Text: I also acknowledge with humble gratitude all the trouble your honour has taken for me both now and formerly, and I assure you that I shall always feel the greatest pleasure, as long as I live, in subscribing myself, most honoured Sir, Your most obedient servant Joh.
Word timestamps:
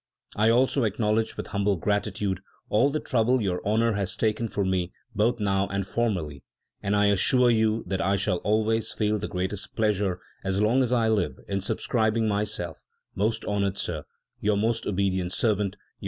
I 0.35 0.49
also 0.49 0.83
acknowledge 0.83 1.37
with 1.37 1.45
humble 1.49 1.75
gratitude 1.75 2.39
all 2.69 2.89
the 2.89 2.99
trouble 2.99 3.39
your 3.39 3.63
honour 3.63 3.93
has 3.93 4.17
taken 4.17 4.47
for 4.47 4.65
me 4.65 4.91
both 5.13 5.39
now 5.39 5.67
and 5.67 5.85
formerly, 5.85 6.43
and 6.81 6.95
I 6.95 7.05
assure 7.05 7.51
you 7.51 7.83
that 7.85 8.01
I 8.01 8.15
shall 8.15 8.37
always 8.37 8.91
feel 8.93 9.19
the 9.19 9.27
greatest 9.27 9.75
pleasure, 9.75 10.19
as 10.43 10.59
long 10.59 10.81
as 10.81 10.91
I 10.91 11.07
live, 11.07 11.37
in 11.47 11.61
subscribing 11.61 12.27
myself, 12.27 12.81
most 13.13 13.45
honoured 13.45 13.77
Sir, 13.77 14.05
Your 14.39 14.57
most 14.57 14.87
obedient 14.87 15.33
servant 15.33 15.75
Joh. 15.75 15.79